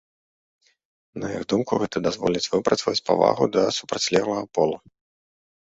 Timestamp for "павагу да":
3.11-3.63